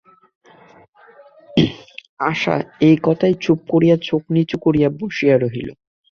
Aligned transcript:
আশা 2.23 2.55
এই 2.81 2.97
কথায় 3.03 3.35
চুপ 3.41 3.59
করিয়া 3.69 3.95
চোখ 4.01 4.21
নিচু 4.35 4.55
করিয়া 4.65 4.89
বসিয়া 4.99 5.35
রহিল। 5.37 5.69